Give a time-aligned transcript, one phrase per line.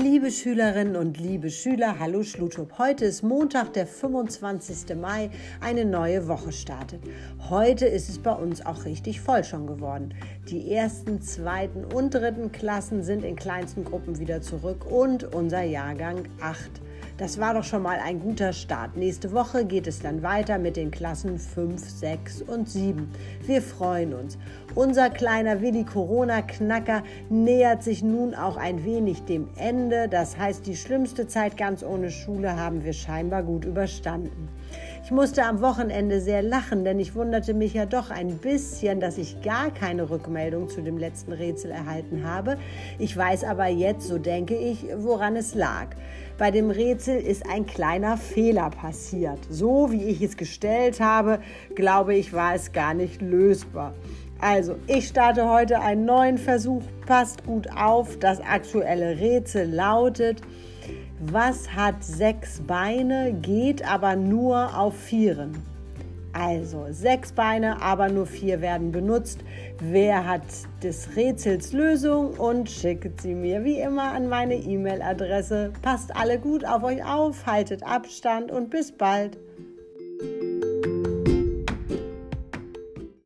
[0.00, 2.78] Liebe Schülerinnen und liebe Schüler, hallo Schlutup.
[2.78, 4.96] Heute ist Montag, der 25.
[4.96, 5.28] Mai,
[5.60, 7.00] eine neue Woche startet.
[7.50, 10.14] Heute ist es bei uns auch richtig voll schon geworden.
[10.48, 16.28] Die ersten, zweiten und dritten Klassen sind in kleinsten Gruppen wieder zurück und unser Jahrgang
[16.40, 16.80] 8.
[17.18, 18.96] Das war doch schon mal ein guter Start.
[18.96, 23.10] Nächste Woche geht es dann weiter mit den Klassen 5, 6 und 7.
[23.44, 24.38] Wir freuen uns.
[24.76, 30.08] Unser kleiner Willi Corona-Knacker nähert sich nun auch ein wenig dem Ende.
[30.08, 34.48] Das heißt, die schlimmste Zeit ganz ohne Schule haben wir scheinbar gut überstanden.
[35.04, 39.16] Ich musste am Wochenende sehr lachen, denn ich wunderte mich ja doch ein bisschen, dass
[39.16, 42.58] ich gar keine Rückmeldung zu dem letzten Rätsel erhalten habe.
[42.98, 45.88] Ich weiß aber jetzt, so denke ich, woran es lag.
[46.36, 49.38] Bei dem Rätsel ist ein kleiner Fehler passiert.
[49.48, 51.40] So wie ich es gestellt habe,
[51.74, 53.94] glaube ich, war es gar nicht lösbar.
[54.40, 56.82] Also, ich starte heute einen neuen Versuch.
[57.06, 58.18] Passt gut auf.
[58.18, 60.42] Das aktuelle Rätsel lautet,
[61.20, 65.52] was hat sechs Beine, geht aber nur auf vieren?
[66.32, 69.40] Also sechs Beine, aber nur vier werden benutzt.
[69.80, 70.42] Wer hat
[70.82, 75.72] des Rätsels Lösung und schickt sie mir wie immer an meine E-Mail-Adresse.
[75.82, 79.38] Passt alle gut auf euch auf, haltet Abstand und bis bald.